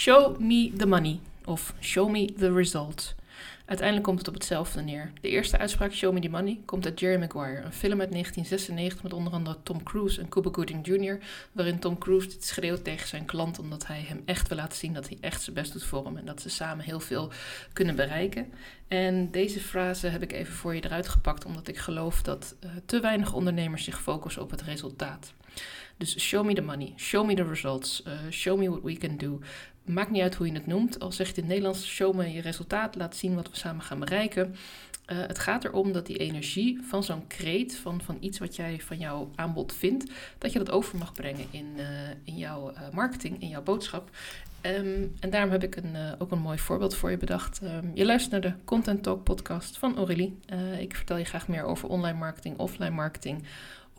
[0.00, 3.14] Show me the money of show me the result.
[3.64, 5.12] Uiteindelijk komt het op hetzelfde neer.
[5.20, 7.62] De eerste uitspraak, Show Me The Money, komt uit Jerry Maguire.
[7.62, 11.18] Een film uit 1996 met onder andere Tom Cruise en Cuba Gooding Jr.
[11.52, 14.92] Waarin Tom Cruise dit schreeuwt tegen zijn klant omdat hij hem echt wil laten zien
[14.92, 16.16] dat hij echt zijn best doet voor hem.
[16.16, 17.30] En dat ze samen heel veel
[17.72, 18.52] kunnen bereiken.
[18.88, 22.70] En deze frase heb ik even voor je eruit gepakt omdat ik geloof dat uh,
[22.86, 25.32] te weinig ondernemers zich focussen op het resultaat.
[26.00, 29.16] Dus show me the money, show me the results, uh, show me what we can
[29.16, 29.38] do.
[29.84, 31.00] Maakt niet uit hoe je het noemt.
[31.00, 33.56] Al zeg je het in het Nederlands, show me je resultaat, laat zien wat we
[33.56, 34.54] samen gaan bereiken.
[35.12, 38.80] Uh, het gaat erom dat die energie van zo'n kreet, van, van iets wat jij
[38.80, 41.84] van jouw aanbod vindt, dat je dat over mag brengen in, uh,
[42.24, 44.10] in jouw marketing, in jouw boodschap.
[44.62, 47.60] Um, en daarom heb ik een, ook een mooi voorbeeld voor je bedacht.
[47.62, 50.38] Um, je luistert naar de Content Talk podcast van Aurélie.
[50.78, 53.42] ik vertel je graag meer over online marketing, offline marketing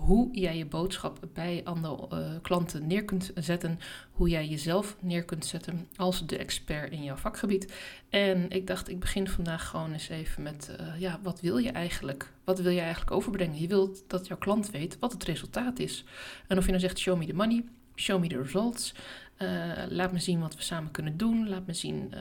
[0.02, 3.80] hoe jij je boodschap bij andere uh, klanten neer kunt zetten,
[4.12, 7.74] hoe jij jezelf neer kunt zetten als de expert in jouw vakgebied.
[8.10, 11.72] En ik dacht, ik begin vandaag gewoon eens even met, uh, ja, wat wil je
[11.72, 12.34] eigenlijk?
[12.44, 13.60] Wat wil je eigenlijk overbrengen?
[13.60, 16.04] Je wilt dat jouw klant weet wat het resultaat is.
[16.48, 17.64] En of je nou zegt, show me the money,
[17.96, 18.94] show me the results.
[19.42, 21.50] Uh, laat me zien wat we samen kunnen doen.
[21.50, 22.14] Laat me zien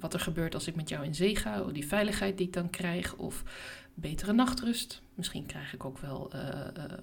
[0.00, 1.62] wat er gebeurt als ik met jou in zee ga.
[1.62, 3.14] Die veiligheid die ik dan krijg.
[3.16, 3.42] Of
[3.94, 5.02] betere nachtrust.
[5.14, 6.32] Misschien krijg ik ook wel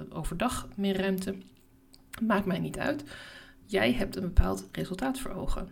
[0.09, 1.35] overdag meer ruimte.
[2.21, 3.03] Maakt mij niet uit.
[3.65, 5.67] Jij hebt een bepaald resultaat voor ogen.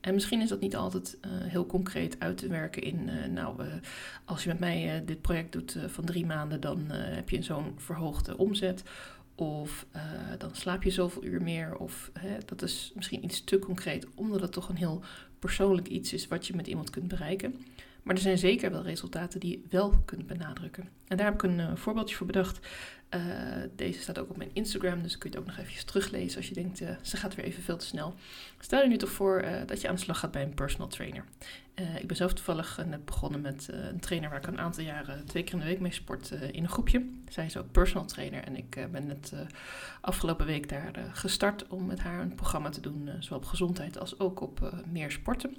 [0.00, 3.62] En misschien is dat niet altijd heel concreet uit te werken in, nou,
[4.24, 8.36] als je met mij dit project doet van drie maanden, dan heb je zo'n verhoogde
[8.36, 8.82] omzet.
[9.36, 9.86] Of
[10.38, 11.76] dan slaap je zoveel uur meer.
[11.76, 15.02] Of hè, dat is misschien iets te concreet, omdat het toch een heel
[15.38, 17.54] persoonlijk iets is wat je met iemand kunt bereiken.
[18.06, 20.88] Maar er zijn zeker wel resultaten die je wel kunt benadrukken.
[21.06, 22.66] En daar heb ik een uh, voorbeeldje voor bedacht.
[23.14, 23.22] Uh,
[23.76, 26.48] deze staat ook op mijn Instagram, dus kun je het ook nog even teruglezen als
[26.48, 28.14] je denkt, uh, ze gaat weer even veel te snel.
[28.58, 31.24] Stel je nu toch voor dat je aan de slag gaat bij een personal trainer.
[32.00, 35.42] ik ben zelf toevallig net begonnen met een trainer waar ik een aantal jaren twee
[35.42, 37.06] keer in de week mee sport in een groepje.
[37.28, 39.32] Zij is ook personal trainer en ik ben net
[40.00, 44.18] afgelopen week daar gestart om met haar een programma te doen, zowel op gezondheid als
[44.18, 45.56] ook op meer sporten.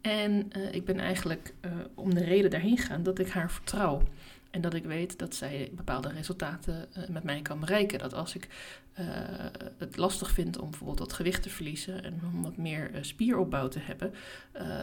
[0.00, 4.02] En uh, ik ben eigenlijk uh, om de reden daarheen gegaan dat ik haar vertrouw.
[4.50, 7.98] En dat ik weet dat zij bepaalde resultaten uh, met mij kan bereiken.
[7.98, 8.48] Dat als ik
[9.78, 13.78] het lastig vind om bijvoorbeeld wat gewicht te verliezen en om wat meer spieropbouw te
[13.78, 14.14] hebben,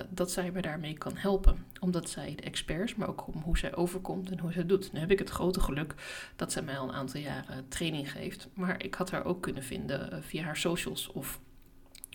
[0.10, 1.66] dat zij me daarmee kan helpen.
[1.80, 4.92] Omdat zij de experts, maar ook om hoe zij overkomt en hoe zij doet.
[4.94, 5.94] Nu heb ik het grote geluk
[6.36, 8.48] dat zij mij al een aantal jaren training geeft.
[8.54, 11.40] Maar ik had haar ook kunnen vinden via haar socials of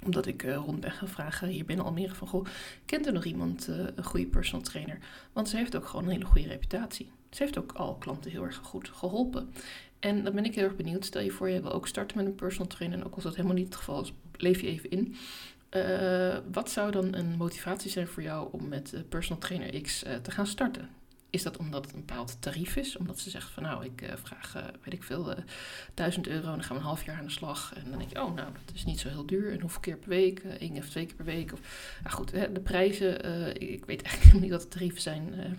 [0.04, 2.28] omdat ik uh, rond ben gaan vragen hier binnen Almere van...
[2.28, 2.46] Goh,
[2.84, 4.98] kent er nog iemand, uh, een goede personal trainer?
[5.32, 7.10] Want ze heeft ook gewoon een hele goede reputatie.
[7.30, 9.52] Ze heeft ook al klanten heel erg goed geholpen.
[10.00, 11.04] En dan ben ik heel erg benieuwd.
[11.04, 12.98] Stel je voor, je wil ook starten met een personal trainer.
[12.98, 15.14] En ook als dat helemaal niet het geval is, leef je even in.
[15.70, 20.30] Uh, wat zou dan een motivatie zijn voor jou om met personal trainer X te
[20.30, 20.88] gaan starten?
[21.32, 22.96] Is dat omdat het een bepaald tarief is?
[22.96, 25.36] Omdat ze zegt van nou, ik uh, vraag, uh, weet ik veel, uh,
[25.94, 27.72] 1000 euro en dan gaan we een half jaar aan de slag.
[27.74, 29.52] En dan denk je, oh nou, dat is niet zo heel duur.
[29.52, 30.38] En hoeveel keer per week?
[30.38, 31.52] één of twee keer per week?
[31.52, 31.60] Of,
[32.02, 33.14] nou goed, hè, de prijzen,
[33.60, 35.58] ik weet eigenlijk niet wat de tarieven zijn.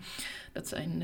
[0.51, 1.03] dat zijn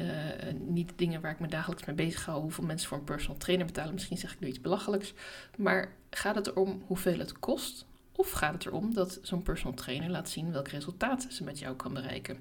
[0.67, 2.41] niet dingen waar ik me dagelijks mee bezig hou.
[2.41, 3.93] Hoeveel mensen voor een personal trainer betalen.
[3.93, 5.13] Misschien zeg ik nu iets belachelijks.
[5.57, 7.85] Maar gaat het erom hoeveel het kost?
[8.19, 11.75] Of gaat het erom dat zo'n personal trainer laat zien welk resultaat ze met jou
[11.75, 12.37] kan bereiken?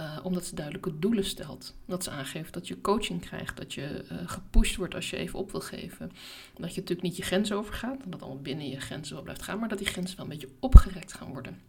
[0.00, 1.74] Uh, omdat ze duidelijke doelen stelt.
[1.86, 5.38] Dat ze aangeeft dat je coaching krijgt, dat je uh, gepusht wordt als je even
[5.38, 6.12] op wil geven.
[6.54, 9.58] Dat je natuurlijk niet je grens overgaat, dat allemaal binnen je grenzen wel blijft gaan,
[9.58, 11.60] maar dat die grenzen wel een beetje opgerekt gaan worden.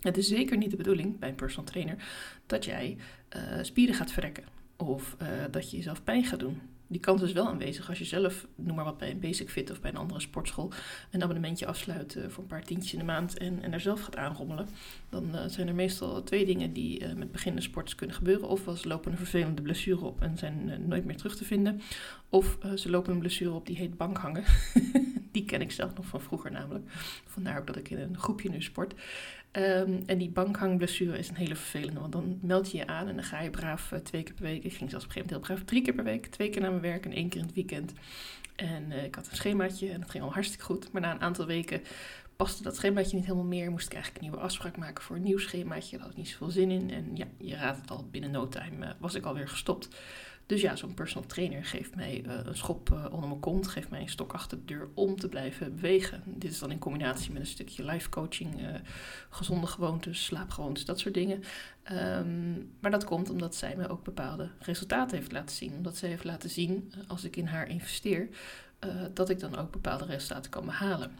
[0.00, 2.04] Het is zeker niet de bedoeling bij een personal trainer
[2.46, 2.96] dat jij
[3.36, 4.44] uh, spieren gaat verrekken
[4.76, 5.16] of
[5.50, 6.60] dat je jezelf pijn gaat doen
[6.92, 9.70] die kans is wel aanwezig als je zelf, noem maar wat, bij een Basic Fit
[9.70, 10.72] of bij een andere sportschool
[11.10, 14.00] een abonnementje afsluit uh, voor een paar tientjes in de maand en, en daar zelf
[14.00, 14.68] gaat aanrommelen.
[15.08, 18.48] Dan uh, zijn er meestal twee dingen die uh, met beginnende sporters kunnen gebeuren.
[18.48, 21.80] Of ze lopen een vervelende blessure op en zijn nooit meer terug te vinden.
[22.28, 24.44] Of ze lopen een blessure op die heet bankhangen.
[25.32, 26.84] die ken ik zelf nog van vroeger namelijk.
[27.26, 28.94] Vandaar ook dat ik in een groepje nu sport.
[29.56, 33.14] Um, en die bankhangblessure is een hele vervelende, want dan meld je je aan en
[33.14, 34.64] dan ga je braaf uh, twee keer per week.
[34.64, 36.60] Ik ging zelfs op een gegeven moment heel braaf drie keer per week, twee keer
[36.60, 37.92] naar mijn werk en één keer in het weekend.
[38.56, 40.92] En uh, ik had een schemaatje en dat ging al hartstikke goed.
[40.92, 41.82] Maar na een aantal weken
[42.36, 43.70] paste dat schemaatje niet helemaal meer.
[43.70, 45.90] Moest ik eigenlijk een nieuwe afspraak maken voor een nieuw schemaatje.
[45.90, 46.90] Daar had ik niet zoveel zin in.
[46.90, 49.88] En ja, je raadt het al, binnen no time uh, was ik alweer gestopt.
[50.46, 53.90] Dus ja, zo'n personal trainer geeft mij uh, een schop uh, onder mijn kont, geeft
[53.90, 56.22] mij een stok achter de deur om te blijven bewegen.
[56.26, 58.74] Dit is dan in combinatie met een stukje life coaching, uh,
[59.30, 61.42] gezonde gewoontes, slaapgewoontes, dat soort dingen.
[61.92, 65.72] Um, maar dat komt omdat zij me ook bepaalde resultaten heeft laten zien.
[65.72, 68.28] Omdat zij heeft laten zien, als ik in haar investeer,
[69.14, 71.12] dat ik dan ook bepaalde resultaten kan behalen.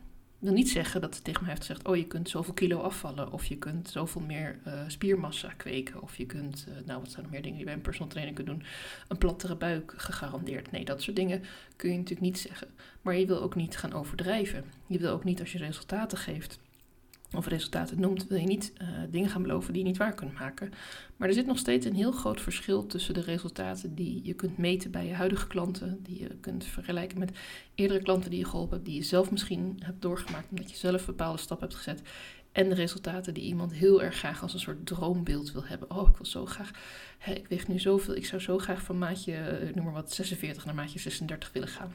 [0.43, 3.33] Wil niet zeggen dat ze tegen mij heeft gezegd: Oh, je kunt zoveel kilo afvallen.
[3.33, 6.03] Of je kunt zoveel meer uh, spiermassa kweken.
[6.03, 8.35] Of je kunt, uh, nou, wat zijn nog meer dingen die bij een personal trainer
[8.35, 8.62] kunt doen?
[9.09, 10.71] Een plattere buik gegarandeerd.
[10.71, 11.43] Nee, dat soort dingen
[11.77, 12.69] kun je natuurlijk niet zeggen.
[13.03, 14.65] Maar je wil ook niet gaan overdrijven.
[14.87, 16.59] Je wil ook niet als je resultaten geeft
[17.34, 20.38] of resultaten noemt, wil je niet uh, dingen gaan beloven die je niet waar kunt
[20.38, 20.73] maken.
[21.17, 24.58] Maar er zit nog steeds een heel groot verschil tussen de resultaten die je kunt
[24.58, 27.31] meten bij je huidige klanten, die je kunt vergelijken met
[27.75, 31.06] eerdere klanten die je geholpen hebt, die je zelf misschien hebt doorgemaakt omdat je zelf
[31.06, 32.02] bepaalde stappen hebt gezet.
[32.52, 35.90] En de resultaten die iemand heel erg graag als een soort droombeeld wil hebben.
[35.90, 36.70] Oh, ik wil zo graag,
[37.19, 40.12] hè, ik weeg nu zoveel, ik zou zo graag van maatje, eh, noem maar wat,
[40.12, 41.94] 46 naar maatje 36 willen gaan.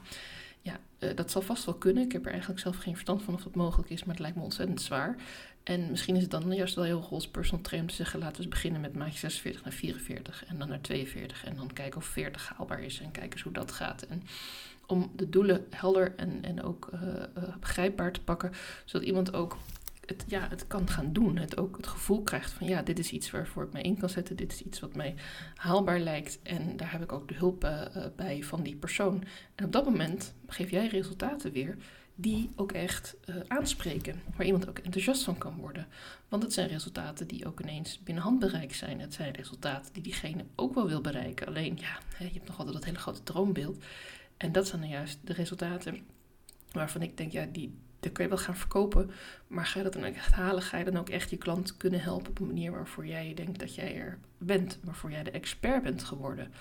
[0.68, 2.04] Ja, uh, dat zal vast wel kunnen.
[2.04, 4.38] Ik heb er eigenlijk zelf geen verstand van of dat mogelijk is, maar het lijkt
[4.38, 5.16] me ontzettend zwaar.
[5.64, 8.44] En misschien is het dan juist wel heel goed als personal trainer te zeggen: laten
[8.44, 12.06] we beginnen met maatje 46 naar 44 en dan naar 42 en dan kijken of
[12.06, 14.02] 40 haalbaar is en kijken eens hoe dat gaat.
[14.02, 14.24] En
[14.86, 18.52] om de doelen helder en, en ook uh, uh, begrijpbaar te pakken,
[18.86, 19.58] zodat iemand ook
[20.07, 21.38] het, ja, het kan gaan doen.
[21.38, 24.09] Het ook het gevoel krijgt van ja, dit is iets waarvoor ik me in kan
[24.09, 24.36] zetten.
[24.36, 25.15] Dit is iets wat mij
[25.56, 26.39] haalbaar lijkt.
[26.44, 27.81] En daar heb ik ook de hulp uh,
[28.15, 29.24] bij van die persoon.
[29.56, 31.77] En op dat moment geef jij resultaten weer
[32.15, 34.21] die ook echt uh, aanspreken.
[34.36, 35.88] Waar iemand ook enthousiast van kan worden.
[36.27, 39.00] Want het zijn resultaten die ook ineens binnen handbereik zijn.
[39.00, 41.48] Het zijn resultaten die diegene ook wel wil bereiken.
[41.48, 43.83] Alleen ja, je hebt nog altijd dat hele grote droombeeld.
[44.38, 46.00] En dat zijn dan juist de resultaten
[46.71, 47.77] waarvan ik denk, ja, die,
[48.07, 49.12] dat kun je wel gaan verkopen.
[49.48, 50.62] Maar ga je dat dan ook echt halen?
[50.62, 53.59] Ga je dan ook echt je klant kunnen helpen op een manier waarvoor jij denkt
[53.59, 56.54] dat jij er bent, waarvoor jij de expert bent geworden?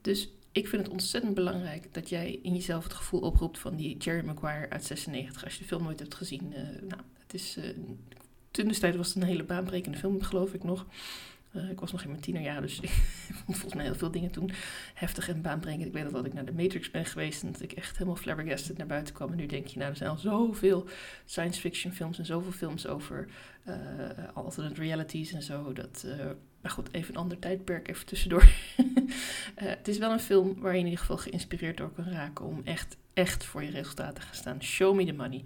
[0.00, 3.96] Dus ik vind het ontzettend belangrijk dat jij in jezelf het gevoel oproept van die
[3.96, 5.44] Jerry Maguire uit 96.
[5.44, 6.58] Als je de film nooit hebt gezien, uh,
[6.88, 7.56] nou, het is.
[7.56, 10.86] Uh, tijd was het een hele baanbrekende film, geloof ik nog.
[11.56, 12.90] Uh, ik was nog in mijn tienerjaren, dus ik
[13.44, 14.50] vond volgens mij heel veel dingen toen
[14.94, 15.86] heftig en baanbrekend.
[15.86, 18.78] Ik weet dat, ik naar de Matrix ben geweest en dat ik echt helemaal flabbergasted
[18.78, 19.30] naar buiten kwam.
[19.30, 20.88] En nu denk je, nou, er zijn al zoveel
[21.24, 23.28] science fiction films en zoveel films over
[23.68, 23.74] uh,
[24.34, 25.72] alternate realities en zo.
[25.72, 26.24] Dat, uh,
[26.60, 28.44] maar goed, even een ander tijdperk, even tussendoor.
[29.54, 32.60] het is wel een film waar je in ieder geval geïnspireerd door kan raken om
[32.64, 34.62] echt, echt voor je resultaten te gaan staan.
[34.62, 35.42] Show me the money.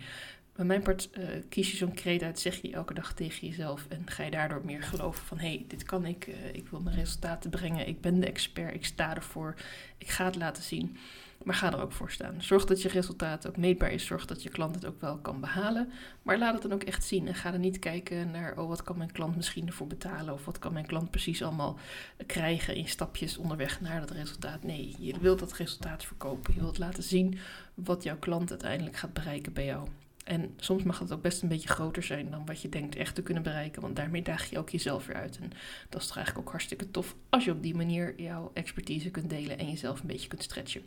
[0.57, 3.87] Bij mijn part uh, kies je zo'n kreet uit, zeg je elke dag tegen jezelf
[3.89, 6.81] en ga je daardoor meer geloven van hé, hey, dit kan ik, uh, ik wil
[6.81, 9.55] mijn resultaten brengen, ik ben de expert, ik sta ervoor,
[9.99, 10.97] ik ga het laten zien.
[11.45, 12.43] Maar ga er ook voor staan.
[12.43, 14.07] Zorg dat je resultaat ook meetbaar is.
[14.07, 15.93] Zorg dat je klant het ook wel kan behalen.
[16.23, 17.29] Maar laat het dan ook echt zien.
[17.29, 20.35] En ga er niet kijken naar, oh, wat kan mijn klant misschien ervoor betalen?
[20.35, 21.79] Of wat kan mijn klant precies allemaal
[22.27, 24.63] krijgen in stapjes onderweg naar dat resultaat?
[24.63, 26.55] Nee, je wilt dat resultaat verkopen.
[26.55, 27.39] Je wilt laten zien
[27.75, 29.89] wat jouw klant uiteindelijk gaat bereiken bij jou.
[30.27, 33.15] En soms mag het ook best een beetje groter zijn dan wat je denkt echt
[33.15, 33.83] te kunnen bereiken.
[33.83, 35.39] Want daarmee daag je ook jezelf weer uit.
[35.43, 35.51] En
[35.89, 39.31] dat is toch eigenlijk ook hartstikke tof als je op die manier jouw expertise kunt
[39.31, 40.83] delen en jezelf een beetje kunt stretchen.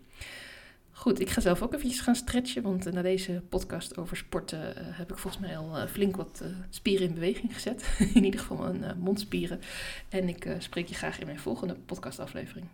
[0.91, 4.59] Goed, ik ga zelf ook eventjes gaan stretchen, want uh, na deze podcast over sporten
[4.59, 7.95] uh, heb ik volgens mij al uh, flink wat spieren in beweging gezet.
[8.13, 9.61] in ieder geval mijn mondspieren.
[10.09, 12.69] En ik spreek je graag in mijn volgende podcastaflevering.